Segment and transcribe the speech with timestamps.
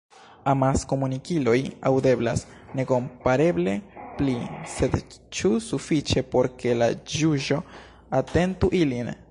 [0.51, 1.57] Amaskomunikiloj
[1.89, 2.43] “aŭdeblas”
[2.79, 3.75] nekompareble
[4.21, 4.35] pli,
[4.79, 4.97] sed
[5.39, 7.63] ĉu sufiĉe por ke la ĵuĝo
[8.23, 9.19] atentu ilin?